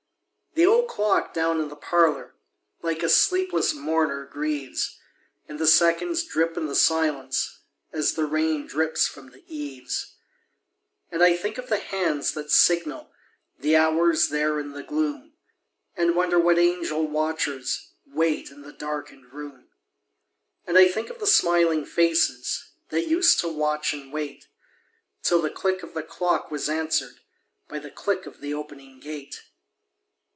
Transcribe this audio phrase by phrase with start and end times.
[0.53, 2.35] The old clock down in the parlor
[2.81, 4.99] Like a sleepless mourner grieves,
[5.47, 7.61] And the seconds drip in the silence
[7.93, 10.15] As the rain drips from the eaves.
[11.09, 13.13] And I think of the hands that signal
[13.59, 15.33] The hours there in the gloom,
[15.95, 19.69] And wonder what angel watchers Wait in the darkened room.
[20.67, 24.47] And I think of the smiling faces That used to watch and wait,
[25.23, 27.21] Till the click of the clock was answered
[27.69, 29.43] By the click of the opening gate.